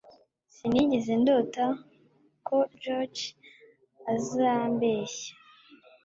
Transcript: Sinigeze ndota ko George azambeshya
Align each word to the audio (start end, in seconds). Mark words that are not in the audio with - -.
Sinigeze 0.55 1.11
ndota 1.21 1.65
ko 2.47 2.57
George 2.81 3.21
azambeshya 4.13 5.33